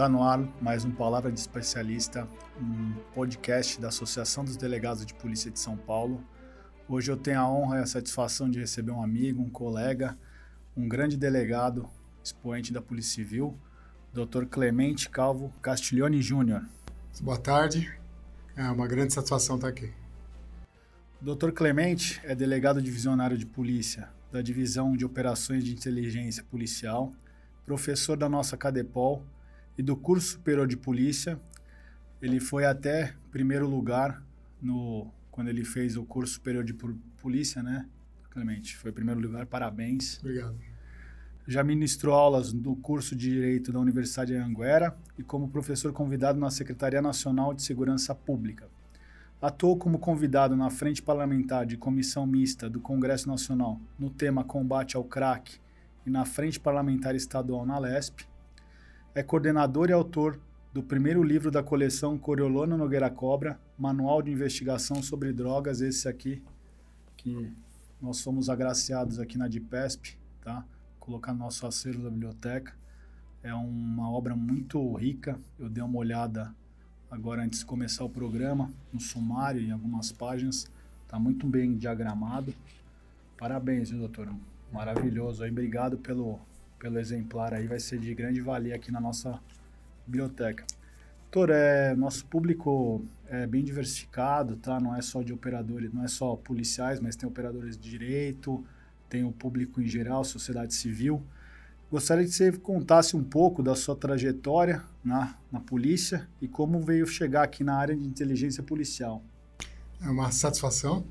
[0.00, 2.26] Está no ar mais um Palavra de Especialista,
[2.58, 6.24] um podcast da Associação dos Delegados de Polícia de São Paulo.
[6.88, 10.16] Hoje eu tenho a honra e a satisfação de receber um amigo, um colega,
[10.74, 11.86] um grande delegado,
[12.24, 13.54] expoente da Polícia Civil,
[14.10, 14.46] Dr.
[14.46, 16.64] Clemente Calvo Castiglione Júnior.
[17.20, 17.92] Boa tarde,
[18.56, 19.92] é uma grande satisfação estar aqui.
[21.20, 21.50] O Dr.
[21.50, 27.12] Clemente é delegado divisionário de polícia da Divisão de Operações de Inteligência Policial,
[27.66, 29.22] professor da nossa Cadepol
[29.76, 31.40] e do curso superior de polícia.
[32.20, 34.22] Ele foi até primeiro lugar
[34.60, 36.74] no quando ele fez o curso superior de
[37.22, 37.88] polícia, né?
[38.30, 40.18] Clemente, foi primeiro lugar, parabéns.
[40.18, 40.58] Obrigado.
[41.46, 46.38] Já ministrou aulas no curso de Direito da Universidade de Anguera e como professor convidado
[46.38, 48.68] na Secretaria Nacional de Segurança Pública.
[49.40, 54.96] Atuou como convidado na Frente Parlamentar de Comissão Mista do Congresso Nacional no tema Combate
[54.96, 55.58] ao Crack
[56.04, 58.28] e na Frente Parlamentar Estadual na LESP
[59.14, 60.38] é coordenador e autor
[60.72, 66.40] do primeiro livro da coleção Coriolano Nogueira Cobra, Manual de Investigação sobre Drogas, esse aqui,
[67.16, 67.52] que
[68.00, 70.64] nós fomos agraciados aqui na DIPESP, tá?
[71.00, 72.72] Colocar no nosso acervo da biblioteca.
[73.42, 76.54] É uma obra muito rica, eu dei uma olhada
[77.10, 80.70] agora antes de começar o programa, no sumário, em algumas páginas,
[81.02, 82.54] está muito bem diagramado.
[83.36, 84.32] Parabéns, viu, doutor?
[84.72, 85.42] Maravilhoso.
[85.42, 86.38] Aí, obrigado pelo,
[86.80, 89.38] pelo exemplar aí, vai ser de grande valia aqui na nossa
[90.06, 90.64] biblioteca.
[91.30, 94.80] Doutor, é, nosso público é bem diversificado, tá?
[94.80, 98.64] Não é só de operadores, não é só policiais, mas tem operadores de direito,
[99.08, 101.22] tem o público em geral, sociedade civil.
[101.90, 107.06] Gostaria que você contasse um pouco da sua trajetória na, na polícia e como veio
[107.06, 109.22] chegar aqui na área de inteligência policial.
[110.02, 111.04] É uma satisfação.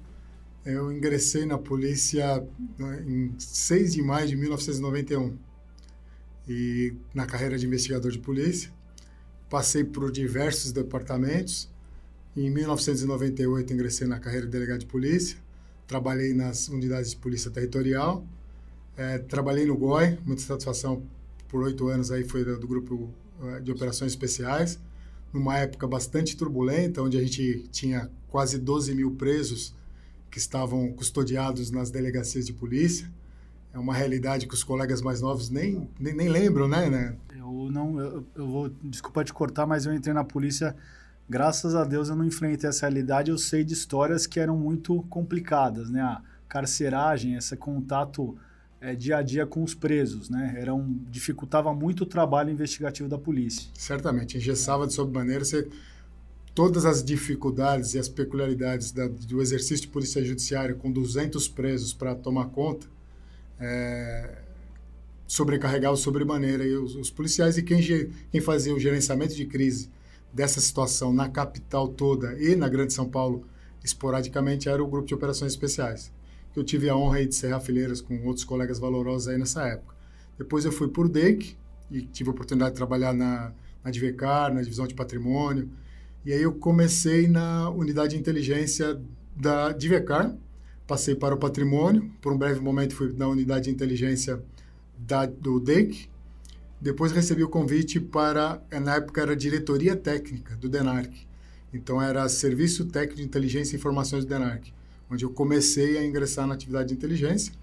[0.65, 2.45] Eu ingressei na polícia
[2.77, 5.37] né, em 6 de maio de 1991
[6.49, 8.71] e na carreira de investigador de polícia.
[9.49, 11.69] Passei por diversos departamentos.
[12.35, 15.37] Em 1998 ingressei na carreira de delegado de polícia.
[15.87, 18.25] Trabalhei nas unidades de polícia territorial.
[18.97, 21.03] É, trabalhei no GOI, muita satisfação
[21.47, 23.09] por oito anos aí foi do, do grupo
[23.43, 24.79] é, de operações especiais.
[25.31, 29.75] Numa época bastante turbulenta, onde a gente tinha quase 12 mil presos
[30.31, 33.09] que estavam custodiados nas delegacias de polícia
[33.73, 37.15] é uma realidade que os colegas mais novos nem, nem, nem lembram, né, né?
[37.35, 40.75] Eu não, eu, eu, vou, desculpa te cortar, mas eu entrei na polícia,
[41.29, 45.03] graças a Deus eu não enfrentei essa realidade, eu sei de histórias que eram muito
[45.03, 46.01] complicadas, né?
[46.01, 48.35] A carceragem, esse contato
[48.81, 50.55] é, dia a dia com os presos, né?
[50.57, 53.69] Era um, dificultava muito o trabalho investigativo da polícia.
[53.75, 55.67] Certamente, engessava de sobremaneira, você
[56.55, 61.93] todas as dificuldades e as peculiaridades da, do exercício de polícia judiciária com 200 presos
[61.93, 62.87] para tomar conta,
[63.59, 64.37] é,
[65.27, 67.79] sobrecarregava sobremaneira os, os, policiais e quem,
[68.31, 69.89] quem fazia o gerenciamento de crise
[70.33, 73.45] dessa situação na capital toda e na Grande São Paulo
[73.83, 76.11] esporadicamente era o grupo de operações especiais
[76.53, 79.95] que eu tive a honra de ser fileiras com outros colegas valorosos aí nessa época.
[80.37, 81.55] Depois eu fui por DEC
[81.91, 83.53] e tive a oportunidade de trabalhar na,
[83.83, 83.91] na
[84.51, 85.69] na divisão de patrimônio
[86.25, 88.99] e aí eu comecei na unidade de inteligência
[89.35, 90.35] da DVCAR
[90.89, 94.41] passei para o patrimônio, por um breve momento fui na unidade de inteligência
[94.97, 96.09] da, do DEC,
[96.81, 101.13] depois recebi o convite para, na época era diretoria técnica do DENARC,
[101.71, 104.73] então era Serviço Técnico de Inteligência e Informações do DENARC,
[105.11, 107.53] onde eu comecei a ingressar na atividade de inteligência.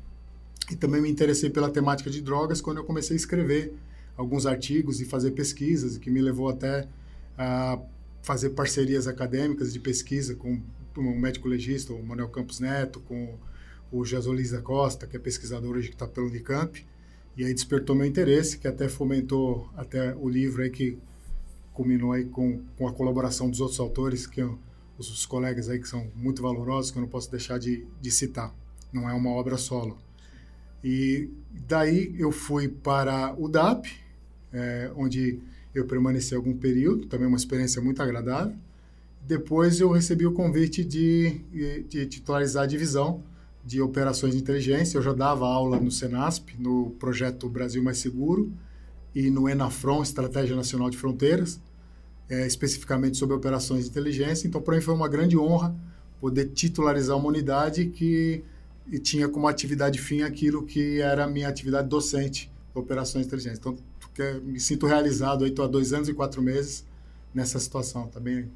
[0.70, 3.72] E também me interessei pela temática de drogas quando eu comecei a escrever
[4.16, 6.86] alguns artigos e fazer pesquisas, que me levou até
[7.36, 7.78] a
[8.22, 10.60] fazer parcerias acadêmicas de pesquisa com
[11.00, 13.38] o médico legista, o Manuel Campos Neto, com
[13.90, 16.84] o Jasolis da Costa, que é pesquisador hoje que está pelo Unicamp,
[17.36, 20.98] e aí despertou meu interesse, que até fomentou até o livro aí que
[21.72, 24.58] culminou aí com, com a colaboração dos outros autores, que eu,
[24.96, 28.10] os, os, colegas aí que são muito valorosos, que eu não posso deixar de, de
[28.10, 28.54] citar.
[28.90, 29.98] Não é uma obra solo.
[30.82, 31.28] E
[31.68, 33.86] daí eu fui para o DAP,
[34.52, 35.38] é, onde
[35.74, 38.56] eu permaneci algum período, também uma experiência muito agradável.
[39.26, 41.40] Depois eu recebi o convite de,
[41.88, 43.24] de titularizar a divisão
[43.64, 44.98] de operações de inteligência.
[44.98, 48.52] Eu já dava aula no Senasp, no projeto Brasil Mais Seguro,
[49.12, 51.60] e no ENAFRON, Estratégia Nacional de Fronteiras,
[52.28, 54.46] é, especificamente sobre operações de inteligência.
[54.46, 55.74] Então, para mim foi uma grande honra
[56.20, 58.44] poder titularizar uma unidade que
[59.02, 63.58] tinha como atividade fim aquilo que era a minha atividade docente, operações de inteligência.
[63.58, 63.76] Então,
[64.44, 66.84] me sinto realizado, estou há dois anos e quatro meses
[67.34, 68.48] nessa situação, tá bem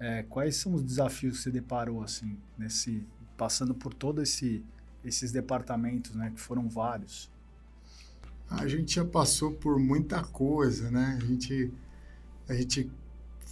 [0.00, 3.06] é, quais são os desafios que você deparou assim nesse
[3.36, 4.64] passando por todos esse,
[5.04, 7.30] esses departamentos, né, que foram vários?
[8.50, 11.18] A gente já passou por muita coisa, né?
[11.22, 11.70] A gente,
[12.48, 12.90] a gente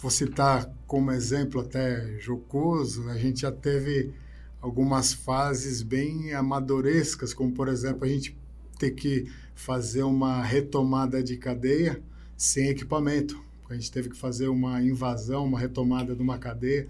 [0.01, 4.13] vou citar como exemplo até jocoso, a gente já teve
[4.59, 8.35] algumas fases bem amadorescas, como por exemplo a gente
[8.79, 12.01] ter que fazer uma retomada de cadeia
[12.35, 13.41] sem equipamento.
[13.69, 16.87] A gente teve que fazer uma invasão, uma retomada de uma cadeia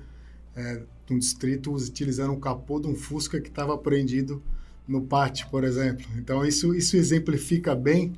[0.56, 4.42] é, de um distrito utilizando o capô de um Fusca que estava prendido
[4.88, 6.06] no pátio, por exemplo.
[6.18, 8.14] Então, isso, isso exemplifica bem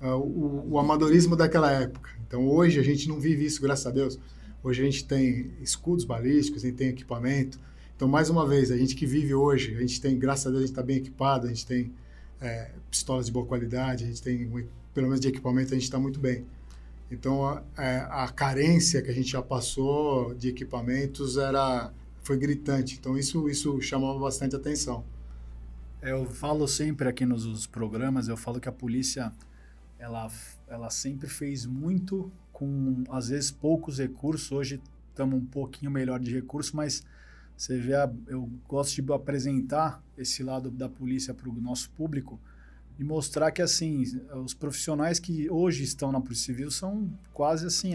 [0.00, 2.10] uh, o, o, amadorismo daquela época.
[2.26, 4.18] Então, hoje a gente não vive isso, graças a Deus.
[4.62, 7.58] Hoje a gente tem escudos balísticos, a gente tem equipamento.
[7.96, 10.62] Então, mais uma vez, a gente que vive hoje, a gente tem, graças a Deus,
[10.62, 11.92] a gente está bem equipado, a gente tem
[12.40, 14.48] é, pistolas de boa qualidade, a gente tem,
[14.94, 16.44] pelo menos de equipamento, a gente está muito bem.
[17.10, 22.96] Então, a, é, a, carência que a gente já passou de equipamentos era foi gritante.
[22.98, 25.04] Então, isso, isso chamava bastante atenção.
[26.02, 29.32] Eu falo sempre aqui nos programas, eu falo que a polícia,
[29.98, 30.30] ela,
[30.68, 34.52] ela sempre fez muito com, às vezes, poucos recursos.
[34.52, 37.02] Hoje estamos um pouquinho melhor de recursos, mas
[37.56, 37.94] você vê,
[38.28, 42.38] eu gosto de apresentar esse lado da polícia para o nosso público,
[42.98, 44.02] e mostrar que assim
[44.44, 47.94] os profissionais que hoje estão na Polícia Civil são quase assim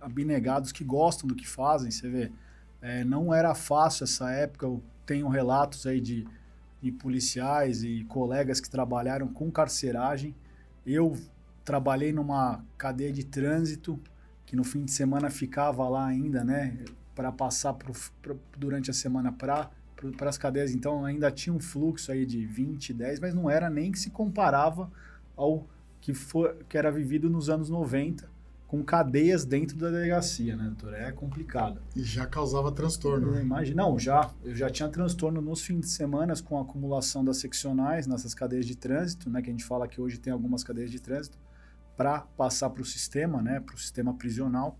[0.00, 1.90] abnegados que gostam do que fazem.
[1.90, 2.32] Você vê,
[2.82, 4.66] é, não era fácil essa época.
[4.66, 6.26] Eu tenho relatos aí de,
[6.82, 10.34] de policiais e colegas que trabalharam com carceragem.
[10.84, 11.16] Eu
[11.64, 14.00] trabalhei numa cadeia de trânsito
[14.44, 16.76] que no fim de semana ficava lá ainda, né,
[17.14, 19.70] para passar pro, pro, durante a semana para
[20.12, 23.70] para as cadeias, então ainda tinha um fluxo aí de 20, 10, mas não era
[23.70, 24.90] nem que se comparava
[25.36, 25.66] ao
[26.00, 28.28] que, for, que era vivido nos anos 90,
[28.66, 30.94] com cadeias dentro da delegacia, né, doutor?
[30.94, 31.80] É complicado.
[31.94, 33.30] E já causava transtorno.
[33.32, 33.42] Né?
[33.42, 34.30] Imagina, não, já.
[34.42, 38.66] Eu já tinha transtorno nos fins de semana com a acumulação das seccionais nessas cadeias
[38.66, 41.38] de trânsito, né, que a gente fala que hoje tem algumas cadeias de trânsito,
[41.96, 44.78] para passar para o sistema, né, para o sistema prisional.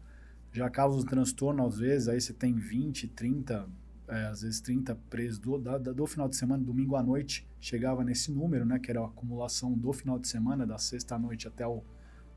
[0.53, 3.67] Já causa um transtorno, às vezes, aí você tem 20, 30,
[4.15, 8.05] é, às vezes 30 presos do, da, do final de semana, domingo à noite, chegava
[8.05, 11.49] nesse número, né, que era a acumulação do final de semana, da sexta à noite
[11.49, 11.83] até o,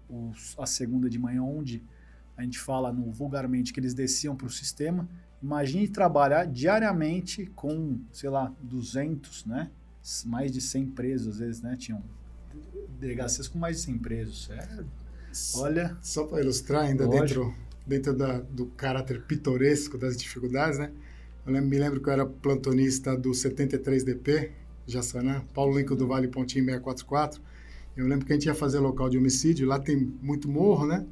[0.09, 1.83] o, a segunda de manhã, onde
[2.35, 5.07] a gente fala no, vulgarmente que eles desciam para o sistema.
[5.41, 9.69] Imagine trabalhar diariamente com, sei lá, 200, né,
[10.25, 12.03] mais de 100 presos, às vezes, né, tinham
[12.99, 14.49] delegacias com mais de 100 presos.
[14.49, 14.83] É,
[15.55, 15.97] olha...
[16.01, 17.45] Só para ilustrar ainda lógico.
[17.45, 20.91] dentro, dentro da, do caráter pitoresco das dificuldades, né,
[21.47, 24.51] eu me lembro que eu era plantonista do 73DP,
[24.85, 27.41] Jaçanã, Paulo Lincoln do Vale Pontinho 644.
[27.95, 31.05] Eu lembro que a gente ia fazer local de homicídio, lá tem muito morro, né?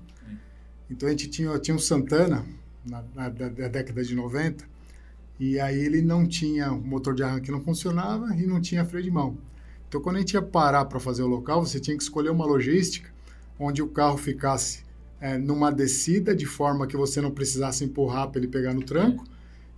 [0.90, 2.46] Então a gente tinha, tinha um Santana,
[2.86, 4.66] na, na, na década de 90,
[5.40, 9.04] e aí ele não tinha, o motor de arranque não funcionava e não tinha freio
[9.04, 9.38] de mão.
[9.88, 12.46] Então quando a gente ia parar para fazer o local, você tinha que escolher uma
[12.46, 13.10] logística
[13.58, 14.84] onde o carro ficasse
[15.20, 19.26] é, numa descida, de forma que você não precisasse empurrar para ele pegar no tranco,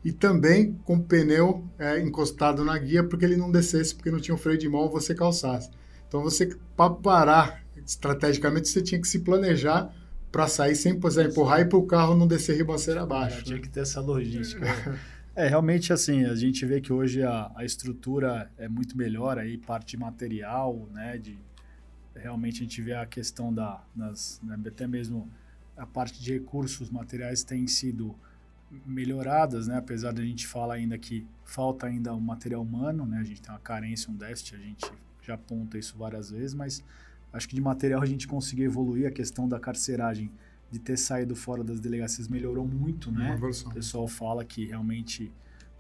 [0.07, 4.21] e também com o pneu é, encostado na guia porque ele não descesse, porque não
[4.21, 5.69] tinha um freio de mão você calçasse.
[6.07, 9.94] Então, você, para parar estrategicamente, você tinha que se planejar
[10.31, 13.39] para sair sem precisar empurrar e para o carro não descer ribanceira abaixo.
[13.39, 13.62] É, tinha né?
[13.62, 14.65] que ter essa logística.
[15.36, 19.57] é, realmente, assim, a gente vê que hoje a, a estrutura é muito melhor, aí,
[19.57, 21.37] parte de material, né, de,
[22.16, 25.30] realmente a gente vê a questão da, das, né, até mesmo
[25.76, 28.16] a parte de recursos materiais tem sido
[28.86, 29.78] melhoradas, né?
[29.78, 33.19] Apesar da gente falar ainda que falta ainda o material humano, né?
[33.19, 36.83] A gente tem uma carência, um déficit, a gente já aponta isso várias vezes, mas
[37.31, 39.07] acho que de material a gente conseguiu evoluir.
[39.07, 40.31] A questão da carceragem,
[40.69, 43.38] de ter saído fora das delegacias, melhorou muito, né?
[43.71, 45.31] O pessoal fala que realmente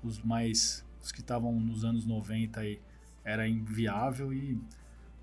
[0.03, 2.79] os mais, os que estavam nos anos 90 aí,
[3.23, 4.57] era inviável e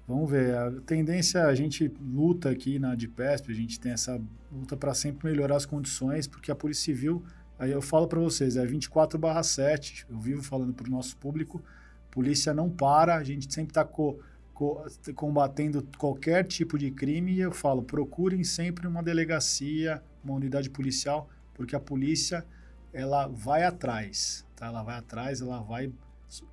[0.06, 4.20] Vamos ver, a tendência, a gente luta aqui na DPESP, a gente tem essa
[4.52, 7.24] luta para sempre melhorar as condições, porque a Polícia Civil
[7.58, 11.62] Aí eu falo para vocês, é 24/7, eu vivo falando para o nosso público,
[12.10, 14.18] polícia não para, a gente sempre está co,
[14.52, 14.84] co,
[15.14, 21.28] combatendo qualquer tipo de crime e eu falo, procurem sempre uma delegacia, uma unidade policial,
[21.54, 22.44] porque a polícia
[22.92, 24.66] ela vai atrás, tá?
[24.66, 25.92] Ela vai atrás, ela vai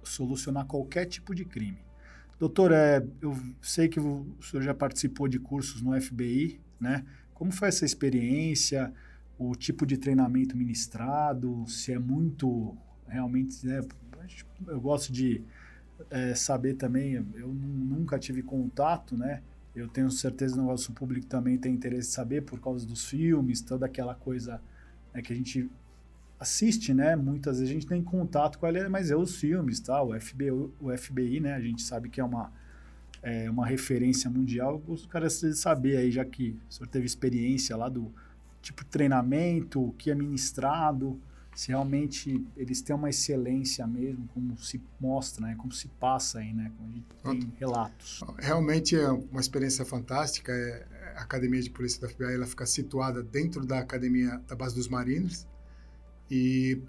[0.04, 1.80] solucionar qualquer tipo de crime.
[2.40, 7.06] Doutor, é, eu sei que o senhor já participou de cursos no FBI, né?
[7.36, 8.92] Como foi essa experiência?
[9.50, 13.66] O tipo de treinamento ministrado, se é muito realmente.
[13.66, 13.82] Né,
[14.68, 15.42] eu gosto de
[16.12, 19.42] é, saber também, eu nunca tive contato, né?
[19.76, 23.06] Eu tenho certeza que o nosso público também tem interesse em saber por causa dos
[23.06, 24.62] filmes, toda aquela coisa
[25.14, 25.70] né, que a gente
[26.40, 27.16] assiste, né?
[27.16, 30.04] Muitas vezes a gente tem contato com ele, mas é os filmes, tá?
[30.04, 31.56] O FBI, o FBI, né?
[31.56, 32.52] A gente sabe que é uma
[33.24, 37.88] é, uma referência mundial, os caras saber aí, já que o senhor teve experiência lá
[37.88, 38.12] do
[38.62, 41.20] tipo treinamento, o que é ministrado,
[41.56, 45.56] se realmente eles têm uma excelência mesmo, como se mostra, né?
[45.58, 46.72] como se passa aí, né?
[46.78, 48.24] como a gente tem relatos.
[48.40, 50.52] Realmente é uma experiência fantástica.
[50.52, 54.76] É, a Academia de Polícia da FBI ela fica situada dentro da Academia da Base
[54.76, 55.46] dos Marinhos
[56.30, 56.82] e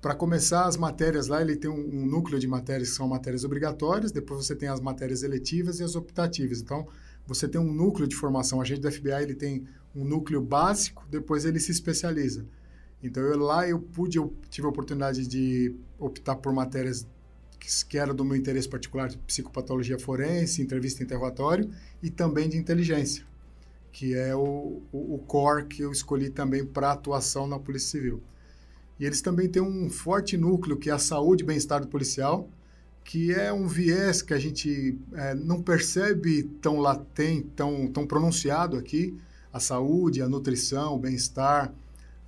[0.00, 3.44] para começar as matérias lá, ele tem um, um, núcleo de matérias que são matérias
[3.44, 6.60] obrigatórias, depois você tem as matérias eletivas e as optativas.
[6.60, 6.86] Então,
[7.26, 8.58] você tem um núcleo de formação.
[8.58, 12.46] O agente do FBI ele tem um núcleo básico, depois ele se especializa.
[13.02, 17.06] Então, eu, lá eu pude, eu tive a oportunidade de optar por matérias
[17.58, 22.48] que, que eram do meu interesse particular, de psicopatologia forense, entrevista e interrogatório, e também
[22.48, 23.24] de inteligência,
[23.90, 28.22] que é o, o, o core que eu escolhi também para atuação na Polícia Civil.
[28.98, 32.48] E eles também têm um forte núcleo que é a saúde e bem-estar do policial,
[33.04, 38.76] que é um viés que a gente é, não percebe tão latente, tão, tão pronunciado
[38.76, 39.16] aqui.
[39.52, 41.72] A saúde, a nutrição, o bem-estar,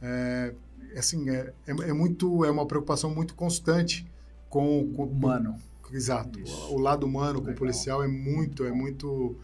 [0.01, 0.55] é,
[0.97, 4.07] assim, é, é, é, muito, é uma preocupação muito constante
[4.49, 5.57] com, o humano.
[5.93, 6.41] Exato.
[6.41, 6.73] Isso.
[6.73, 7.45] O lado humano Legal.
[7.45, 9.37] com o policial é muito, é muito.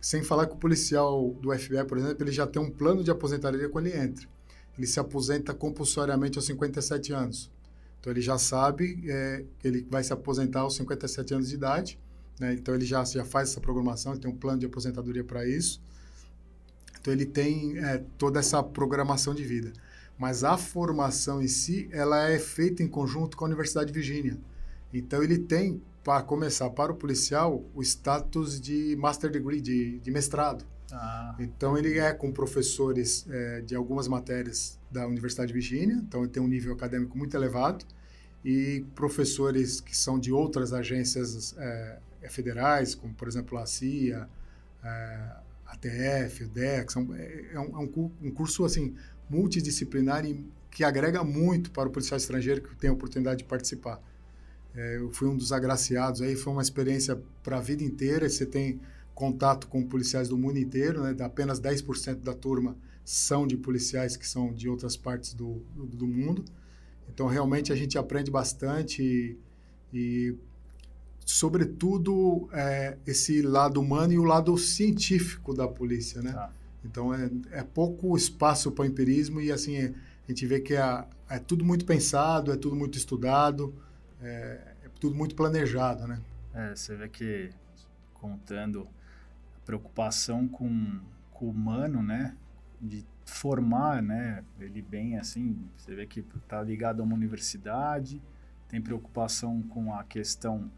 [0.00, 3.10] Sem falar que o policial do FBI, por exemplo, ele já tem um plano de
[3.10, 4.26] aposentadoria quando ele entra
[4.80, 7.50] ele se aposenta compulsoriamente aos 57 anos.
[8.00, 11.98] Então ele já sabe é, que ele vai se aposentar aos 57 anos de idade,
[12.40, 12.54] né?
[12.54, 15.82] então ele já, já faz essa programação, ele tem um plano de aposentadoria para isso.
[16.98, 19.70] Então ele tem é, toda essa programação de vida.
[20.18, 24.38] Mas a formação em si, ela é feita em conjunto com a Universidade de Virgínia.
[24.94, 30.10] Então ele tem, para começar, para o policial, o status de Master Degree, de, de
[30.10, 30.64] mestrado.
[30.92, 31.34] Ah.
[31.38, 36.30] Então ele é com professores é, de algumas matérias da Universidade de Virgínia, então ele
[36.30, 37.84] tem um nível acadêmico muito elevado,
[38.44, 44.28] e professores que são de outras agências é, federais, como por exemplo a CIA,
[44.82, 47.78] é, a TF, o DEC, são, é, é, um, é
[48.22, 48.94] um, curso assim
[49.28, 54.00] multidisciplinar e que agrega muito para o policial estrangeiro que tem a oportunidade de participar.
[54.74, 58.28] É, eu fui um dos agraciados aí, foi uma experiência para a vida inteira.
[58.28, 58.80] Você tem
[59.20, 61.14] contato com policiais do mundo inteiro, né?
[61.22, 62.74] apenas 10% da turma
[63.04, 66.42] são de policiais que são de outras partes do, do, do mundo.
[67.12, 69.36] Então, realmente, a gente aprende bastante e,
[69.92, 70.34] e
[71.26, 76.32] sobretudo, é, esse lado humano e o lado científico da polícia, né?
[76.32, 76.50] Tá.
[76.82, 79.92] Então, é, é, pouco espaço para empirismo e, assim, é,
[80.26, 83.74] a gente vê que é, é, tudo muito pensado, é tudo muito estudado,
[84.22, 86.22] é, é tudo muito planejado, né?
[86.54, 87.50] É, você vê que,
[88.14, 88.88] contando
[89.64, 91.00] preocupação com,
[91.30, 92.36] com o humano, né?
[92.80, 94.44] De formar, né?
[94.58, 98.20] Ele bem assim, você vê que está ligado a uma universidade,
[98.68, 100.70] tem preocupação com a questão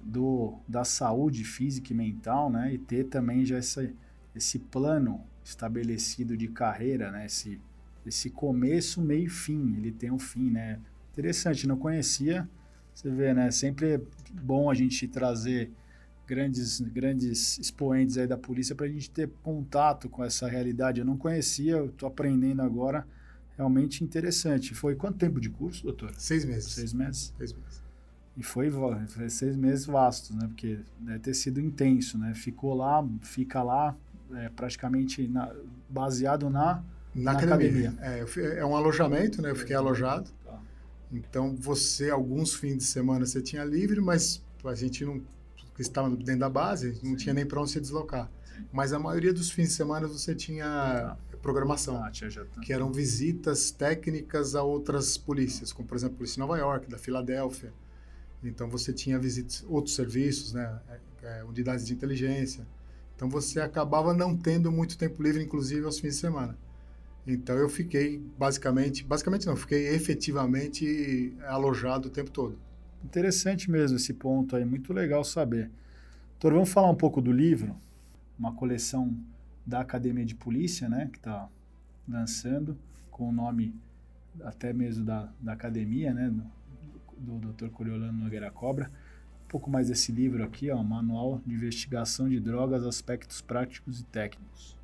[0.00, 2.74] do, da saúde física e mental, né?
[2.74, 3.90] E ter também já essa,
[4.34, 7.26] esse plano estabelecido de carreira, né?
[7.26, 7.60] Esse,
[8.04, 9.76] esse começo, meio e fim.
[9.76, 10.78] Ele tem um fim, né?
[11.12, 12.48] Interessante, não conhecia.
[12.94, 13.50] Você vê, né?
[13.50, 14.00] Sempre é
[14.32, 15.70] bom a gente trazer
[16.26, 21.00] grandes, grandes expoentes aí da polícia para a gente ter contato com essa realidade.
[21.00, 23.06] Eu não conhecia, eu estou aprendendo agora.
[23.56, 24.74] Realmente interessante.
[24.74, 26.12] Foi quanto tempo de curso, doutor?
[26.16, 26.72] Seis meses.
[26.72, 27.32] Seis meses?
[27.38, 27.82] Seis meses.
[28.36, 28.68] E foi,
[29.08, 30.46] foi seis meses vastos, né?
[30.48, 32.34] Porque deve ter sido intenso, né?
[32.34, 33.96] Ficou lá, fica lá,
[34.32, 35.54] é, praticamente na,
[35.88, 36.82] baseado na,
[37.14, 37.90] na, na academia.
[37.90, 38.56] academia.
[38.56, 39.52] É, é, um alojamento, né?
[39.52, 40.32] Eu fiquei alojado.
[40.44, 40.60] Tá.
[41.12, 45.22] Então, você, alguns fins de semana você tinha livre, mas a gente não
[45.74, 47.16] que estavam dentro da base, não Sim.
[47.16, 48.30] tinha nem para onde se deslocar.
[48.72, 52.30] Mas a maioria dos fins de semana você tinha ah, programação, ah, tinha
[52.62, 56.88] que eram visitas técnicas a outras polícias, como por exemplo a polícia de Nova York,
[56.88, 57.72] da Filadélfia.
[58.42, 60.80] Então você tinha visitas, outros serviços, né,
[61.22, 62.66] é, é, unidades de inteligência.
[63.16, 66.56] Então você acabava não tendo muito tempo livre, inclusive aos fins de semana.
[67.26, 72.58] Então eu fiquei basicamente, basicamente não, fiquei efetivamente alojado o tempo todo.
[73.04, 75.70] Interessante mesmo esse ponto aí, muito legal saber.
[76.32, 77.76] Doutor, vamos falar um pouco do livro,
[78.38, 79.14] uma coleção
[79.64, 81.48] da Academia de Polícia, né, que está
[82.08, 82.76] lançando,
[83.10, 83.74] com o nome
[84.42, 86.28] até mesmo da, da academia, né,
[87.16, 87.68] do, do Dr.
[87.68, 88.90] Coriolano Nogueira Cobra.
[89.44, 94.04] Um pouco mais desse livro aqui, ó, Manual de Investigação de Drogas, Aspectos Práticos e
[94.06, 94.76] Técnicos.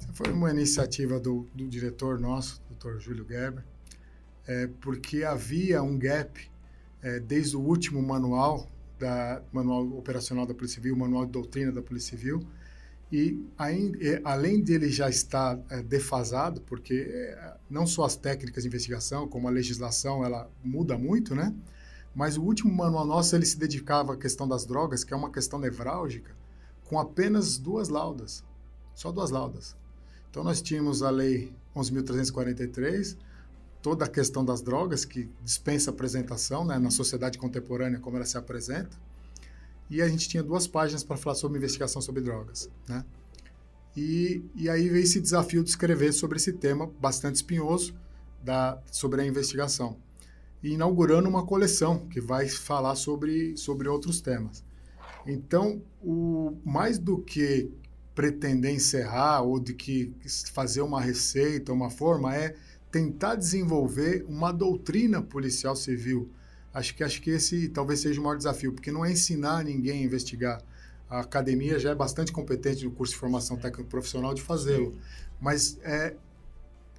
[0.00, 2.98] Essa foi uma iniciativa do, do diretor nosso, Dr.
[2.98, 3.64] Júlio Gerber,
[4.46, 6.49] é, porque havia um gap
[7.02, 11.82] é, desde o último manual, da, manual operacional da Polícia Civil, manual de doutrina da
[11.82, 12.46] Polícia Civil,
[13.12, 18.68] e, ainda, além dele já estar é, defasado, porque é, não só as técnicas de
[18.68, 21.52] investigação, como a legislação, ela muda muito, né?
[22.14, 25.30] Mas o último manual nosso, ele se dedicava à questão das drogas, que é uma
[25.30, 26.34] questão nevrálgica,
[26.84, 28.44] com apenas duas laudas.
[28.94, 29.76] Só duas laudas.
[30.30, 33.16] Então, nós tínhamos a Lei 11.343,
[33.82, 38.36] toda a questão das drogas, que dispensa apresentação né, na sociedade contemporânea, como ela se
[38.36, 38.96] apresenta.
[39.88, 42.70] E a gente tinha duas páginas para falar sobre investigação sobre drogas.
[42.88, 43.04] Né?
[43.96, 47.94] E, e aí veio esse desafio de escrever sobre esse tema bastante espinhoso
[48.42, 49.96] da, sobre a investigação.
[50.62, 54.62] E inaugurando uma coleção que vai falar sobre, sobre outros temas.
[55.26, 57.70] Então, o, mais do que
[58.14, 60.12] pretender encerrar ou de que
[60.52, 62.54] fazer uma receita, uma forma, é
[62.90, 66.28] tentar desenvolver uma doutrina policial civil.
[66.72, 70.00] Acho que acho que esse talvez seja o maior desafio, porque não é ensinar ninguém
[70.00, 70.62] a investigar.
[71.08, 74.96] A academia já é bastante competente no curso de formação técnico profissional de fazê-lo,
[75.40, 76.14] mas é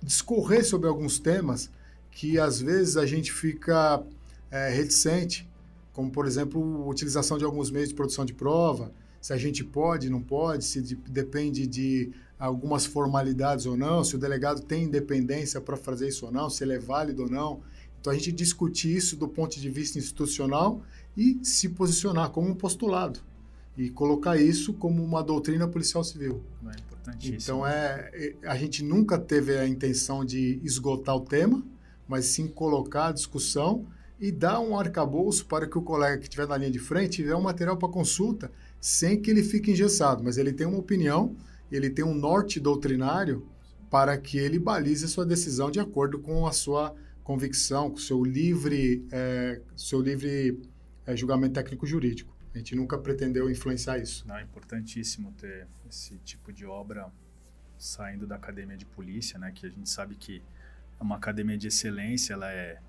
[0.04, 1.70] discorrer sobre alguns temas
[2.10, 4.04] que às vezes a gente fica
[4.50, 5.50] é, reticente,
[5.94, 10.10] como por exemplo utilização de alguns meios de produção de prova, se a gente pode,
[10.10, 15.62] não pode, se de, depende de algumas formalidades ou não, se o delegado tem independência
[15.62, 17.62] para fazer isso ou não, se ele é válido ou não.
[18.00, 20.82] Então a gente discutir isso do ponto de vista institucional
[21.16, 23.20] e se posicionar como um postulado
[23.78, 26.42] e colocar isso como uma doutrina policial civil.
[26.66, 27.36] É importantíssimo.
[27.36, 31.64] Então é, é, a gente nunca teve a intenção de esgotar o tema,
[32.08, 33.86] mas sim colocar a discussão
[34.20, 37.36] e dar um arcabouço para que o colega que estiver na linha de frente tiver
[37.36, 41.36] um material para consulta sem que ele fique engessado, mas ele tem uma opinião,
[41.72, 43.48] ele tem um norte doutrinário
[43.90, 49.06] para que ele balize sua decisão de acordo com a sua convicção, com seu livre,
[49.12, 50.62] é, seu livre
[51.06, 52.36] é, julgamento técnico jurídico.
[52.54, 54.28] A gente nunca pretendeu influenciar isso.
[54.28, 57.12] Não, é importantíssimo ter esse tipo de obra
[57.78, 59.52] saindo da academia de polícia, né?
[59.52, 60.42] Que a gente sabe que
[61.00, 62.80] é uma academia de excelência, ela é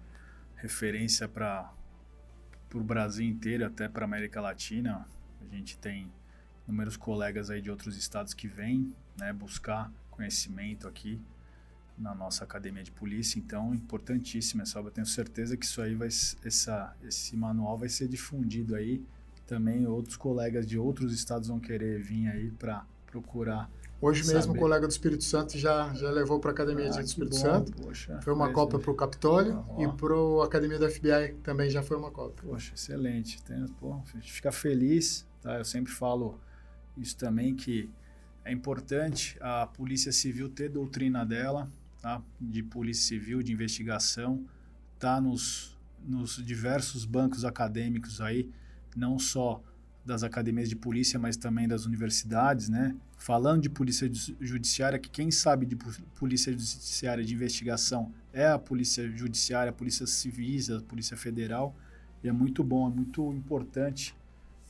[0.56, 1.72] referência para
[2.74, 5.06] o Brasil inteiro, até para América Latina.
[5.40, 6.10] A gente tem
[6.66, 11.20] inúmeros colegas aí de outros estados que vêm né, buscar conhecimento aqui
[11.98, 14.90] na nossa academia de polícia, então importantíssimo essa obra.
[14.90, 19.04] Tenho certeza que isso aí vai, essa, esse manual vai ser difundido aí.
[19.46, 23.70] Também outros colegas de outros estados vão querer vir aí para procurar.
[24.00, 24.38] Hoje saber.
[24.38, 27.36] mesmo o colega do Espírito Santo já, já levou para a Academia ah, do Espírito
[27.36, 27.72] bom, Santo.
[27.72, 31.82] Poxa, foi uma cópia para o Capitólio e para a Academia da FBI também já
[31.82, 32.48] foi uma cópia.
[32.48, 33.40] Poxa, excelente.
[33.42, 35.58] Tem, pô, a gente fica feliz Tá?
[35.58, 36.40] Eu sempre falo
[36.96, 37.88] isso também, que
[38.44, 42.20] é importante a Polícia Civil ter doutrina dela, tá?
[42.40, 44.44] de Polícia Civil, de investigação,
[44.98, 48.50] tá nos, nos diversos bancos acadêmicos aí,
[48.96, 49.62] não só
[50.04, 52.94] das academias de polícia, mas também das universidades, né?
[53.16, 55.76] Falando de polícia judiciária, que quem sabe de
[56.18, 61.76] polícia judiciária de investigação é a polícia judiciária, a polícia civil, a polícia federal,
[62.22, 64.14] e é muito bom, é muito importante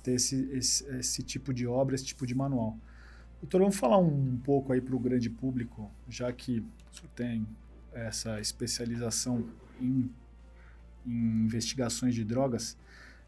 [0.02, 2.76] ter esse, esse, esse, tipo de obra, esse tipo de manual.
[3.40, 7.46] Doutor, vamos falar um, um pouco aí para o grande público, já que o tem
[7.92, 9.44] essa especialização
[9.80, 10.10] em,
[11.06, 12.76] em investigações de drogas.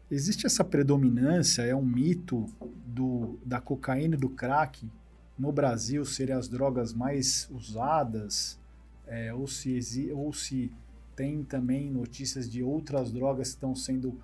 [0.09, 2.45] Existe essa predominância, é um mito
[2.85, 4.89] do, da cocaína e do crack
[5.37, 8.59] no Brasil serem as drogas mais usadas,
[9.05, 10.71] é, ou, se, ou se
[11.15, 14.17] tem também notícias de outras drogas que estão sendo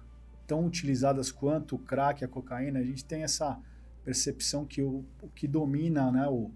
[0.52, 3.58] tão utilizadas quanto o crack, a cocaína, a gente tem essa
[4.04, 6.52] percepção que o, o que domina né, o,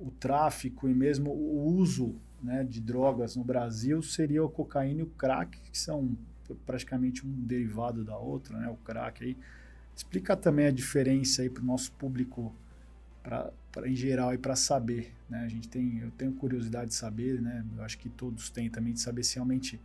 [0.00, 5.04] o tráfico e mesmo o uso né, de drogas no Brasil seria o cocaína e
[5.04, 6.18] o crack, que são
[6.66, 9.36] praticamente um derivado da outra, né, o crack aí.
[9.94, 12.52] Explica também a diferença aí para o nosso público,
[13.22, 13.52] para
[13.84, 15.14] em geral, e para saber.
[15.30, 15.38] Né?
[15.38, 17.64] A gente tem, eu tenho curiosidade de saber, né?
[17.76, 19.80] eu acho que todos têm também, de saber se realmente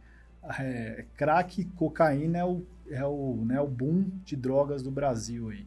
[0.60, 5.65] é, crack, cocaína é o, é, o, né, o boom de drogas do Brasil aí?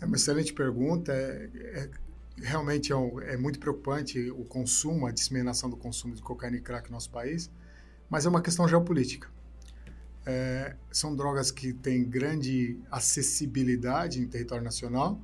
[0.00, 1.12] É uma excelente pergunta.
[1.12, 1.90] É, é
[2.36, 6.60] realmente é, um, é, muito preocupante o consumo, a disseminação do consumo de cocaína e
[6.60, 7.50] crack no nosso país,
[8.08, 9.28] mas é uma questão geopolítica.
[10.24, 15.20] É, são drogas que têm grande acessibilidade em território nacional,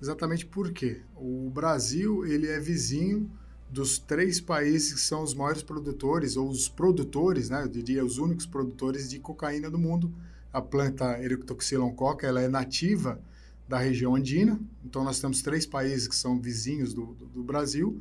[0.00, 3.30] exatamente porque o Brasil ele é vizinho
[3.68, 8.18] dos três países que são os maiores produtores, ou os produtores, né, eu diria os
[8.18, 10.12] únicos produtores de cocaína do mundo.
[10.52, 13.20] A planta Erectoxylon coca ela é nativa
[13.68, 18.00] da região andina, então nós temos três países que são vizinhos do, do, do Brasil,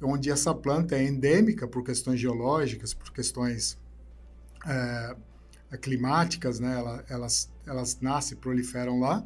[0.00, 3.78] onde essa planta é endêmica por questões geológicas, por questões
[4.66, 5.16] é,
[5.80, 9.24] climáticas, né, ela, elas, elas nascem e proliferam lá,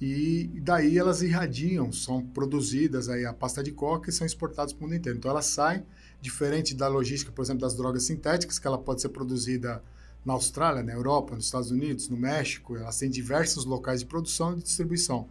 [0.00, 4.80] e daí elas irradiam, são produzidas aí a pasta de coca e são exportadas para
[4.80, 5.18] o mundo inteiro.
[5.18, 5.84] Então ela sai,
[6.20, 9.82] diferente da logística, por exemplo, das drogas sintéticas, que ela pode ser produzida
[10.24, 14.52] na Austrália, na Europa, nos Estados Unidos, no México, elas têm diversos locais de produção
[14.56, 15.28] e distribuição.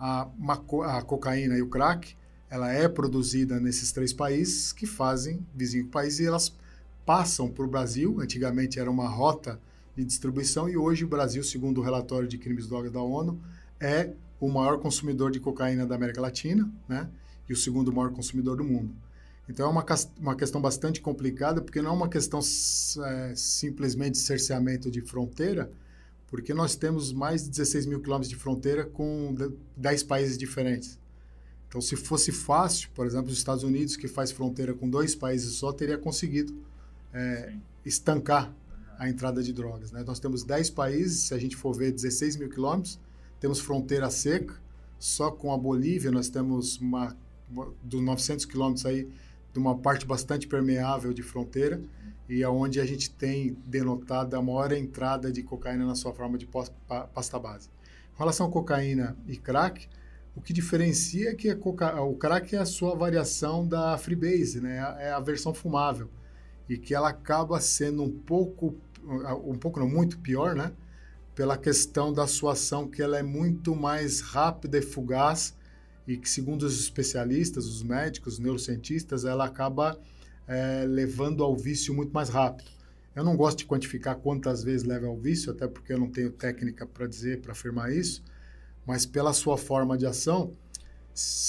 [0.00, 0.28] A,
[0.86, 2.16] a cocaína e o crack,
[2.50, 6.52] ela é produzida nesses três países que fazem vizinho país e elas
[7.04, 8.20] passam para o Brasil.
[8.20, 9.60] Antigamente era uma rota
[9.94, 13.38] de distribuição e hoje o Brasil, segundo o relatório de crimes de drogas da ONU,
[13.80, 17.08] é o maior consumidor de cocaína da América Latina, né?
[17.48, 18.94] E o segundo maior consumidor do mundo.
[19.48, 19.84] Então é uma,
[20.18, 25.70] uma questão bastante complicada, porque não é uma questão é, simplesmente de cerceamento de fronteira,
[26.26, 29.34] porque nós temos mais de 16 mil quilômetros de fronteira com
[29.76, 30.98] 10 países diferentes.
[31.66, 35.54] Então, se fosse fácil, por exemplo, os Estados Unidos, que faz fronteira com dois países
[35.54, 36.54] só, teria conseguido
[37.12, 38.54] é, estancar
[38.98, 39.92] a entrada de drogas.
[39.92, 40.02] Né?
[40.06, 42.98] Nós temos 10 países, se a gente for ver 16 mil quilômetros,
[43.40, 44.54] temos fronteira seca,
[44.98, 47.16] só com a Bolívia nós temos uma,
[47.82, 49.08] dos 900 quilômetros aí,
[49.52, 51.80] de uma parte bastante permeável de fronteira
[52.28, 56.36] e aonde é a gente tem denotado a maior entrada de cocaína na sua forma
[56.36, 57.70] de pasta base.
[58.14, 59.88] Com relação a cocaína e crack,
[60.36, 64.76] o que diferencia é que o crack é a sua variação da freebase, né?
[65.00, 66.08] É a versão fumável
[66.68, 68.76] e que ela acaba sendo um pouco,
[69.44, 70.72] um pouco não muito pior, né?
[71.38, 75.54] Pela questão da sua ação que ela é muito mais rápida e fugaz
[76.04, 79.96] e que, segundo os especialistas, os médicos, os neurocientistas, ela acaba
[80.48, 82.68] é, levando ao vício muito mais rápido.
[83.14, 86.32] Eu não gosto de quantificar quantas vezes leva ao vício, até porque eu não tenho
[86.32, 88.20] técnica para dizer, para afirmar isso,
[88.84, 90.52] mas pela sua forma de ação,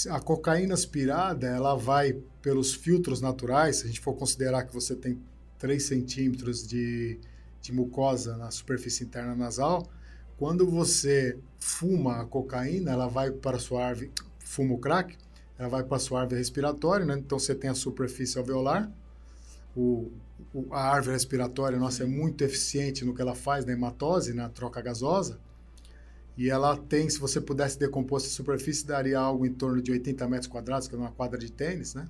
[0.08, 4.94] a cocaína aspirada, ela vai pelos filtros naturais, se a gente for considerar que você
[4.94, 5.20] tem
[5.58, 7.18] 3 centímetros de,
[7.60, 9.86] de mucosa na superfície interna nasal,
[10.36, 15.16] quando você fuma a cocaína, ela vai para a sua árvore, fuma o crack,
[15.58, 17.14] ela vai para a sua árvore respiratória, né?
[17.18, 18.90] Então você tem a superfície alveolar,
[19.76, 20.10] o,
[20.54, 24.48] o, a árvore respiratória nossa é muito eficiente no que ela faz na hematose, na
[24.48, 25.38] troca gasosa,
[26.36, 30.26] e ela tem, se você pudesse decompor essa superfície, daria algo em torno de 80
[30.26, 32.08] metros quadrados, que é uma quadra de tênis, né?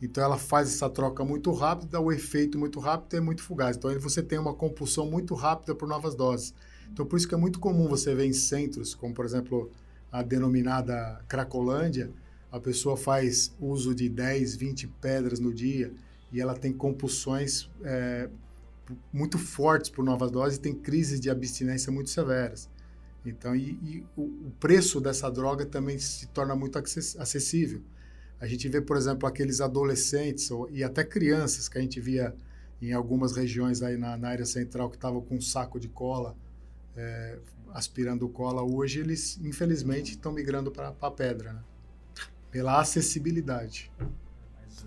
[0.00, 3.76] Então ela faz essa troca muito rápida, dá o efeito muito rápido é muito fugaz.
[3.76, 6.54] Então aí você tem uma compulsão muito rápida por novas doses.
[6.92, 9.70] Então por isso que é muito comum você ver em centros, como por exemplo
[10.12, 12.10] a denominada Cracolândia,
[12.50, 15.92] a pessoa faz uso de 10, 20 pedras no dia
[16.32, 18.28] e ela tem compulsões é,
[19.12, 22.68] muito fortes por novas doses e tem crises de abstinência muito severas.
[23.24, 27.82] Então, e, e o, preço dessa droga também se torna muito acessível.
[28.40, 32.34] A gente vê, por exemplo, aqueles adolescentes ou, e até crianças que a gente via
[32.80, 36.36] em algumas regiões aí na, na área central que estavam com um saco de cola,
[36.94, 37.38] é,
[37.72, 38.62] aspirando cola.
[38.62, 41.62] Hoje eles, infelizmente, estão migrando para a pedra, né?
[42.50, 43.90] pela acessibilidade.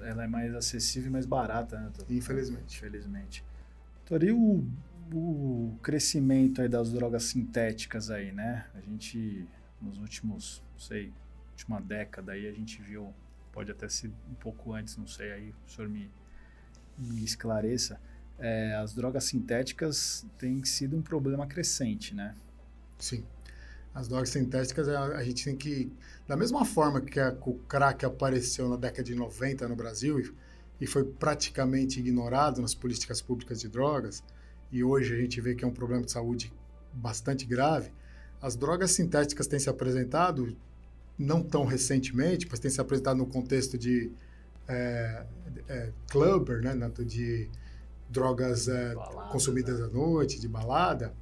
[0.01, 1.91] Ela é mais acessível e mais barata, né?
[2.09, 2.77] Infelizmente.
[2.77, 3.43] Infelizmente.
[4.05, 4.63] Tori, o
[5.13, 8.65] o crescimento aí das drogas sintéticas aí, né?
[8.75, 9.47] A gente,
[9.81, 11.12] nos últimos, não sei,
[11.51, 13.13] última década aí, a gente viu,
[13.51, 16.12] pode até ser um pouco antes, não sei, aí o senhor me,
[16.97, 17.99] me esclareça,
[18.38, 22.35] é, as drogas sintéticas têm sido um problema crescente, né?
[22.97, 23.25] Sim.
[23.93, 25.91] As drogas sintéticas, a, a gente tem que,
[26.27, 30.33] da mesma forma que a, o crack apareceu na década de 90 no Brasil e,
[30.81, 34.23] e foi praticamente ignorado nas políticas públicas de drogas,
[34.71, 36.53] e hoje a gente vê que é um problema de saúde
[36.93, 37.91] bastante grave,
[38.41, 40.55] as drogas sintéticas têm se apresentado,
[41.19, 44.10] não tão recentemente, mas têm se apresentado no contexto de
[44.67, 45.25] é,
[45.67, 46.73] é, clubber, né,
[47.05, 47.49] de
[48.10, 48.95] drogas é,
[49.32, 49.86] consumidas né?
[49.86, 51.13] à noite, de balada,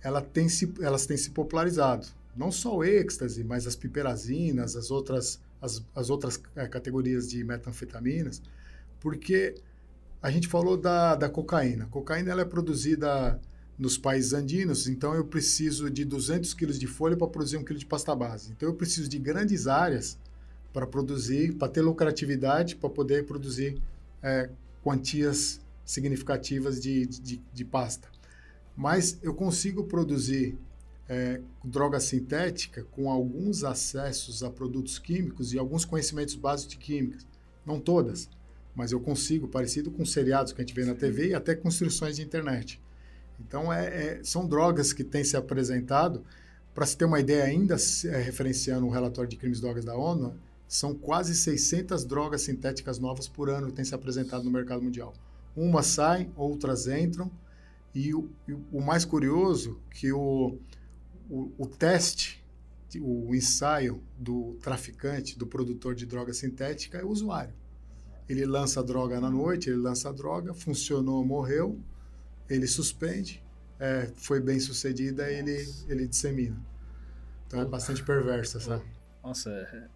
[0.00, 2.06] ela tem se, elas têm se popularizado.
[2.36, 7.42] Não só o êxtase, mas as piperazinas, as outras, as, as outras é, categorias de
[7.42, 8.40] metanfetaminas,
[9.00, 9.56] porque
[10.22, 11.84] a gente falou da, da cocaína.
[11.84, 13.40] A cocaína ela é produzida
[13.78, 17.78] nos países andinos, então eu preciso de 200 quilos de folha para produzir um quilo
[17.78, 18.52] de pasta base.
[18.52, 20.18] Então eu preciso de grandes áreas
[20.72, 23.80] para produzir, para ter lucratividade, para poder produzir
[24.22, 24.48] é,
[24.82, 28.08] quantias significativas de, de, de, pasta.
[28.76, 30.58] Mas eu consigo produzir
[31.08, 37.18] é, droga sintética com alguns acessos a produtos químicos e alguns conhecimentos básicos de química.
[37.64, 38.28] Não todas,
[38.74, 42.16] mas eu consigo, parecido com seriados que a gente vê na TV e até construções
[42.16, 42.80] de internet.
[43.40, 46.24] Então, é, é, são drogas que têm se apresentado.
[46.74, 49.96] Para se ter uma ideia, ainda é, referenciando o relatório de crimes de drogas da
[49.96, 50.34] ONU,
[50.68, 55.14] são quase 600 drogas sintéticas novas por ano que têm se apresentado no mercado mundial.
[55.56, 57.30] Umas saem, outras entram,
[57.94, 58.28] e o,
[58.72, 60.58] o mais curioso que o,
[61.30, 62.44] o, o teste,
[63.00, 67.54] o ensaio do traficante, do produtor de droga sintética é o usuário.
[68.28, 71.78] Ele lança a droga na noite, ele lança a droga, funcionou, morreu,
[72.48, 73.42] ele suspende,
[73.78, 75.56] é, foi bem sucedida, ele,
[75.88, 76.56] ele dissemina.
[77.46, 78.84] Então é bastante perversa, sabe?
[79.22, 79.88] Nossa, é,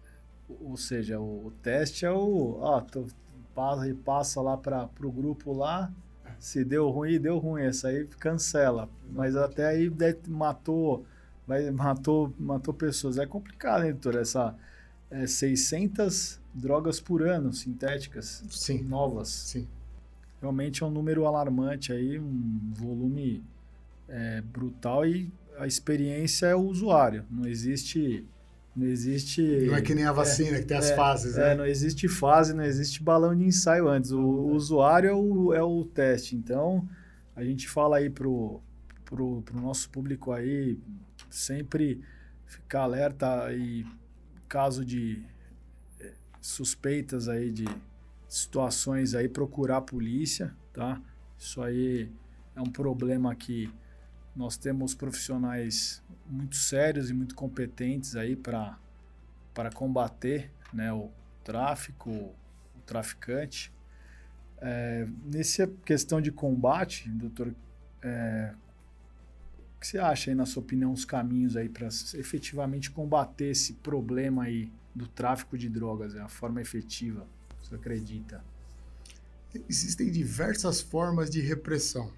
[0.59, 2.57] ou seja, o, teste é o.
[2.59, 3.07] Ó, tu
[3.53, 5.91] passa e passa lá para o grupo lá.
[6.39, 7.63] Se deu ruim, deu ruim.
[7.63, 8.89] Essa aí cancela.
[9.11, 9.91] Mas até aí
[10.27, 11.05] matou,
[11.73, 13.17] matou, matou pessoas.
[13.17, 14.15] É complicado, hein, doutor?
[14.19, 14.55] Essa
[15.09, 18.81] é, 600 drogas por ano sintéticas Sim.
[18.83, 19.29] novas.
[19.29, 19.67] Sim.
[20.41, 23.43] Realmente é um número alarmante aí, um volume
[24.09, 27.23] é, brutal e a experiência é o usuário.
[27.29, 28.25] Não existe
[28.75, 29.41] não existe.
[29.67, 31.55] Não é que nem a vacina, é, que tem as é, fases, é, né?
[31.55, 34.11] não existe fase, não existe balão de ensaio antes.
[34.11, 36.35] O, o usuário é o, é o teste.
[36.35, 36.87] Então,
[37.35, 38.61] a gente fala aí pro,
[39.03, 40.79] pro, pro nosso público aí
[41.29, 42.01] sempre
[42.45, 43.85] ficar alerta e
[44.47, 45.21] caso de
[45.99, 47.65] é, suspeitas aí de
[48.31, 51.01] situações aí procurar a polícia, tá?
[51.37, 52.09] Isso aí
[52.55, 53.69] é um problema que
[54.33, 58.79] nós temos profissionais muito sérios e muito competentes aí para
[59.73, 61.11] combater né, o
[61.43, 63.69] tráfico, o traficante.
[64.61, 67.53] É, nessa questão de combate, doutor,
[68.01, 68.53] é,
[69.75, 73.73] o que você acha aí, na sua opinião, os caminhos aí para efetivamente combater esse
[73.73, 77.27] problema aí do tráfico de drogas, é a forma efetiva,
[77.75, 78.43] acredita?
[79.69, 82.11] Existem diversas formas de repressão.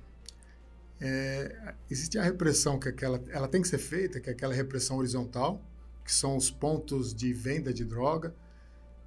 [1.02, 4.98] É, existe a repressão que aquela, ela tem que ser feita, que é aquela repressão
[4.98, 5.62] horizontal,
[6.06, 8.34] que são os pontos de venda de droga,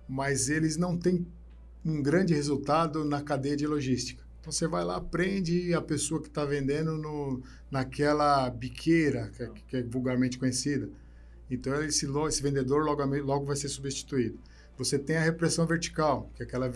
[0.09, 1.27] mas eles não têm
[1.85, 4.25] um grande resultado na cadeia de logística.
[4.41, 9.51] Então você vai lá, prende a pessoa que está vendendo no, naquela biqueira, que é,
[9.69, 10.89] que é vulgarmente conhecida.
[11.51, 14.39] Então esse, esse vendedor logo, logo vai ser substituído.
[14.79, 16.67] Você tem a repressão vertical, que é aquela,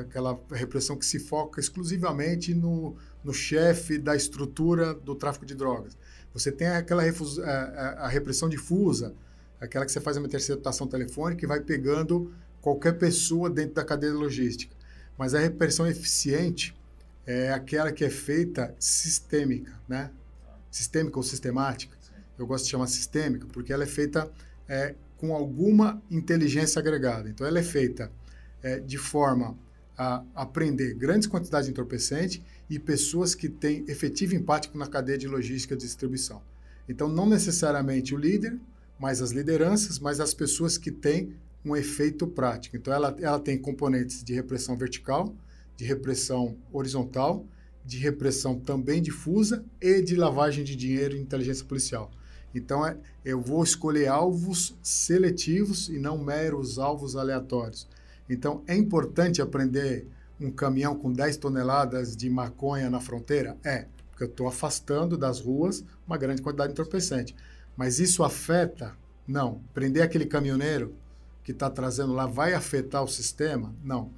[0.00, 5.96] aquela repressão que se foca exclusivamente no, no chefe da estrutura do tráfico de drogas.
[6.32, 9.12] Você tem aquela a, a, repressão difusa,
[9.60, 14.12] aquela que você faz uma interceptação telefônica e vai pegando qualquer pessoa dentro da cadeia
[14.12, 14.74] logística.
[15.16, 16.76] Mas a repressão eficiente
[17.26, 20.10] é aquela que é feita sistêmica, né?
[20.70, 21.96] Sistêmica ou sistemática.
[22.38, 24.30] Eu gosto de chamar sistêmica porque ela é feita
[24.68, 27.28] é, com alguma inteligência agregada.
[27.28, 28.10] Então, ela é feita
[28.62, 29.56] é, de forma
[29.96, 35.26] a aprender grandes quantidades de entorpecente e pessoas que têm efetivo impacto na cadeia de
[35.26, 36.40] logística de distribuição.
[36.88, 38.56] Então, não necessariamente o líder,
[38.98, 42.76] mas as lideranças, mas as pessoas que têm um efeito prático.
[42.76, 45.34] Então, ela, ela tem componentes de repressão vertical,
[45.76, 47.44] de repressão horizontal,
[47.84, 52.10] de repressão também difusa e de lavagem de dinheiro e inteligência policial.
[52.54, 57.86] Então, é, eu vou escolher alvos seletivos e não meros alvos aleatórios.
[58.28, 60.06] Então, é importante aprender
[60.40, 63.56] um caminhão com 10 toneladas de maconha na fronteira?
[63.64, 67.34] É, porque eu estou afastando das ruas uma grande quantidade de entorpecente.
[67.76, 68.94] Mas isso afeta?
[69.26, 69.60] Não.
[69.74, 70.94] Prender aquele caminhoneiro
[71.44, 73.74] que está trazendo lá vai afetar o sistema?
[73.82, 74.10] Não.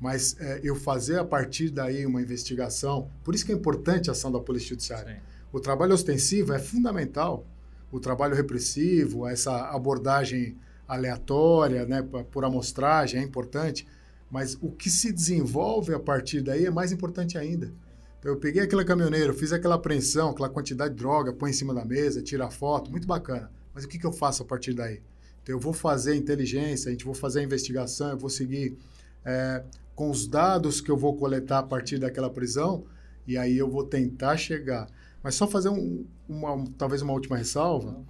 [0.00, 4.12] Mas é, eu fazer a partir daí uma investigação, por isso que é importante a
[4.12, 5.14] ação da Polícia Judiciária.
[5.14, 5.20] Sim.
[5.52, 7.46] O trabalho ostensivo é fundamental
[7.92, 10.56] o trabalho repressivo, essa abordagem
[10.88, 13.86] aleatória, né, por amostragem, é importante,
[14.30, 17.70] mas o que se desenvolve a partir daí é mais importante ainda.
[18.18, 21.74] Então, eu peguei aquele caminhoneiro, fiz aquela apreensão, aquela quantidade de droga, põe em cima
[21.74, 23.50] da mesa, tira a foto, muito bacana.
[23.74, 25.02] Mas o que, que eu faço a partir daí?
[25.42, 28.78] Então, eu vou fazer inteligência, a gente vou fazer a investigação, eu vou seguir
[29.24, 32.84] é, com os dados que eu vou coletar a partir daquela prisão,
[33.26, 34.88] e aí eu vou tentar chegar
[35.22, 38.02] mas só fazer um, uma, talvez uma última ressalva.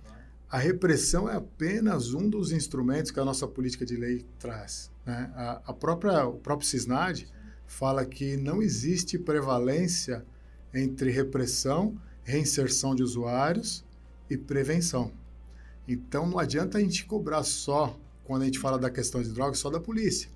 [0.48, 4.90] A repressão é apenas um dos instrumentos que a nossa política de lei traz.
[5.05, 5.31] Né?
[5.35, 7.29] A, a própria, o próprio CISNAD
[7.66, 10.25] fala que não existe prevalência
[10.75, 13.85] entre repressão, reinserção de usuários
[14.29, 15.11] e prevenção.
[15.87, 19.59] Então não adianta a gente cobrar só, quando a gente fala da questão de drogas,
[19.59, 20.29] só da polícia.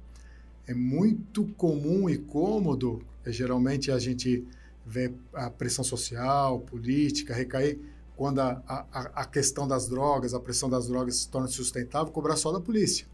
[0.66, 4.44] É muito comum e cômodo, é, geralmente a gente
[4.86, 7.78] vê a pressão social, política, recair
[8.16, 12.36] quando a, a, a questão das drogas, a pressão das drogas se torna sustentável, cobrar
[12.36, 13.06] só da polícia.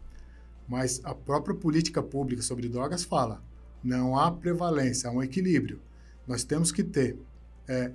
[0.67, 3.43] Mas a própria política pública sobre drogas fala,
[3.83, 5.81] não há prevalência, há um equilíbrio.
[6.25, 7.17] Nós temos que ter
[7.67, 7.91] é,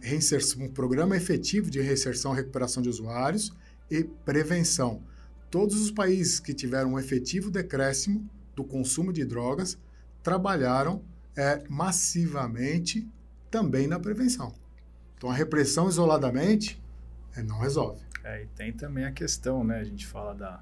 [0.59, 3.53] um programa efetivo de reinserção e recuperação de usuários
[3.91, 5.03] e prevenção.
[5.51, 9.79] Todos os países que tiveram um efetivo decréscimo do consumo de drogas
[10.23, 11.03] trabalharam
[11.35, 13.09] é, massivamente
[13.51, 14.55] também na prevenção.
[15.17, 16.81] Então, a repressão isoladamente
[17.37, 18.03] é, não resolve.
[18.25, 19.81] É, e tem também a questão, né?
[19.81, 20.61] A gente fala da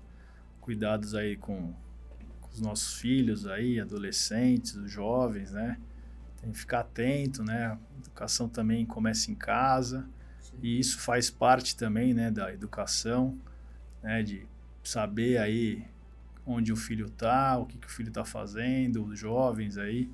[0.60, 1.72] cuidados aí com,
[2.40, 5.76] com os nossos filhos aí, adolescentes, os jovens, né?
[6.46, 7.66] tem que ficar atento, né?
[7.66, 10.06] A educação também começa em casa
[10.40, 10.56] Sim.
[10.62, 13.36] e isso faz parte também, né, da educação,
[14.02, 14.46] né, de
[14.84, 15.84] saber aí
[16.46, 20.08] onde o filho está, o que, que o filho está fazendo, os jovens aí,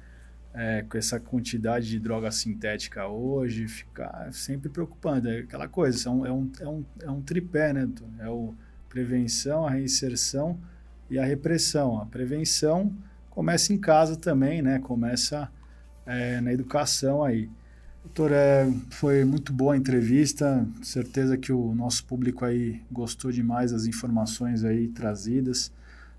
[0.54, 5.28] é, com essa quantidade de droga sintética hoje, ficar sempre preocupando.
[5.28, 7.88] É aquela coisa, é um, é um, é um, é um tripé, né?
[8.18, 8.54] É o
[8.88, 10.58] prevenção, a reinserção
[11.08, 12.00] e a repressão.
[12.00, 12.92] A prevenção
[13.30, 14.78] começa em casa também, né?
[14.78, 15.50] Começa
[16.04, 17.48] é, na educação aí.
[18.04, 20.66] Doutor, é, foi muito boa a entrevista.
[20.82, 25.72] Certeza que o nosso público aí gostou demais das informações aí trazidas.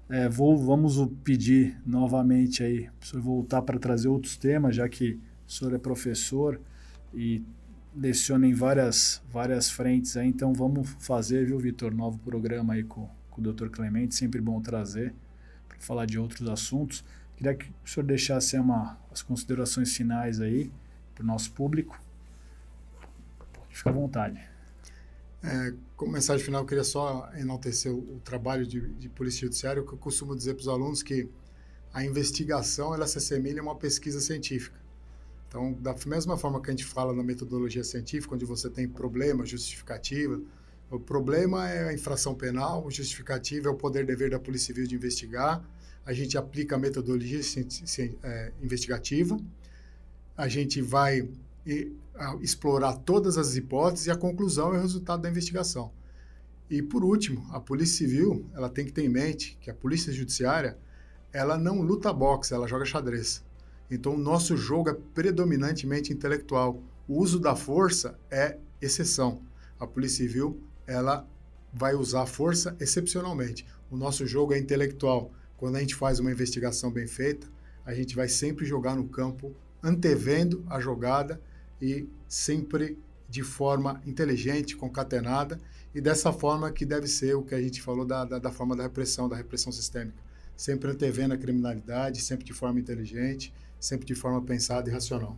[0.10, 4.88] É, vou, vamos pedir novamente aí para o senhor voltar para trazer outros temas, já
[4.88, 6.60] que o senhor é professor
[7.14, 7.44] e
[7.96, 13.10] leciona em várias, várias frentes aí, então vamos fazer, viu, Vitor, novo programa aí com,
[13.30, 13.70] com o Dr.
[13.70, 15.14] Clemente, sempre bom trazer
[15.68, 17.04] para falar de outros assuntos.
[17.36, 20.72] Queria que o senhor deixasse uma, as considerações finais aí
[21.14, 22.00] para o nosso público.
[23.70, 24.53] Fica à vontade.
[25.44, 29.84] É, como mensagem final, eu queria só enaltecer o, o trabalho de, de polícia judiciária,
[29.84, 31.30] que eu costumo dizer para os alunos que
[31.94, 34.82] a investigação ela se assemelha a uma pesquisa científica.
[35.48, 39.46] Então, da mesma forma que a gente fala na metodologia científica, onde você tem problema,
[39.46, 40.42] justificativa,
[40.90, 44.96] o problema é a infração penal, o justificativo é o poder-dever da Polícia Civil de
[44.96, 45.64] investigar,
[46.06, 47.40] a gente aplica a metodologia
[48.24, 49.38] é, investigativa,
[50.36, 51.30] a gente vai
[52.42, 55.92] explorar todas as hipóteses e a conclusão é o resultado da investigação.
[56.70, 60.14] E por último, a Polícia Civil, ela tem que ter em mente que a Polícia
[60.14, 60.78] Judiciária,
[61.32, 63.44] ela não luta boxe, ela joga xadrez.
[63.90, 66.82] Então o nosso jogo é predominantemente intelectual.
[67.08, 69.42] O uso da força é exceção.
[69.80, 71.28] A Polícia Civil, ela
[71.74, 73.66] vai usar a força excepcionalmente.
[73.92, 75.32] O nosso jogo é intelectual.
[75.58, 77.48] Quando a gente faz uma investigação bem feita,
[77.86, 81.42] a gente vai sempre jogar no campo antevendo a jogada
[81.84, 85.60] e sempre de forma inteligente, concatenada,
[85.94, 88.76] e dessa forma que deve ser o que a gente falou da, da, da forma
[88.76, 90.18] da repressão, da repressão sistêmica.
[90.56, 95.38] Sempre antevendo a criminalidade, sempre de forma inteligente, sempre de forma pensada e racional.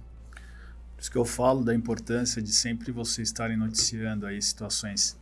[0.96, 5.18] Por isso que eu falo da importância de sempre você estarem noticiando aí situações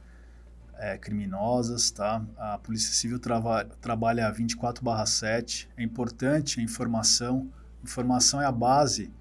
[0.76, 2.24] é, criminosas, tá?
[2.38, 5.70] A Polícia Civil trava, trabalha 24/7.
[5.78, 7.50] É importante a informação.
[7.84, 9.12] Informação é a base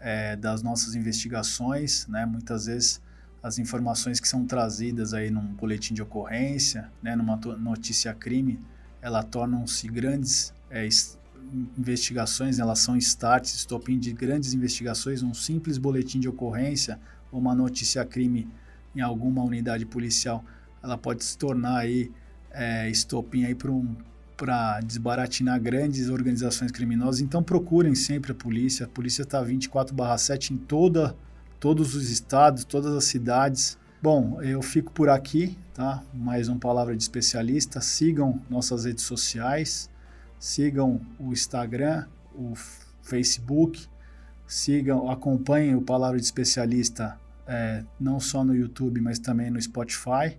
[0.00, 2.24] é, das nossas investigações, né?
[2.26, 3.00] Muitas vezes
[3.42, 8.60] as informações que são trazidas aí num boletim de ocorrência, né, numa notícia crime,
[9.00, 10.88] ela tornam-se grandes é,
[11.78, 16.98] investigações, elas são starts, estopim de grandes investigações, um simples boletim de ocorrência
[17.30, 18.48] ou uma notícia crime
[18.94, 20.44] em alguma unidade policial,
[20.82, 22.10] ela pode se tornar aí
[22.50, 23.96] é, estopim aí para um
[24.38, 27.20] para desbaratinar grandes organizações criminosas.
[27.20, 28.86] Então procurem sempre a polícia.
[28.86, 31.14] A polícia está 24/7 em toda,
[31.58, 33.76] todos os estados, todas as cidades.
[34.00, 36.04] Bom, eu fico por aqui, tá?
[36.14, 37.80] Mais uma palavra de especialista.
[37.80, 39.90] Sigam nossas redes sociais,
[40.38, 42.54] sigam o Instagram, o
[43.02, 43.88] Facebook,
[44.46, 50.38] sigam, acompanhem o Palavra de Especialista é, não só no YouTube, mas também no Spotify.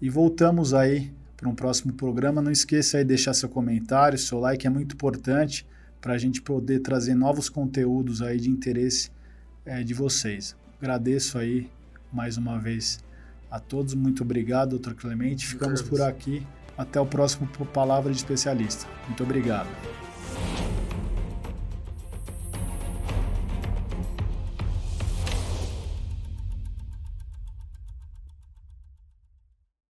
[0.00, 2.40] E voltamos aí para um próximo programa.
[2.40, 5.66] Não esqueça aí de deixar seu comentário, seu like é muito importante
[6.00, 9.10] para a gente poder trazer novos conteúdos aí de interesse
[9.64, 10.56] é, de vocês.
[10.78, 11.70] Agradeço aí
[12.12, 13.00] mais uma vez
[13.50, 13.94] a todos.
[13.94, 15.46] Muito obrigado, doutor Clemente.
[15.46, 16.46] Ficamos por aqui.
[16.76, 18.86] Até o próximo Palavra de Especialista.
[19.08, 20.05] Muito obrigado.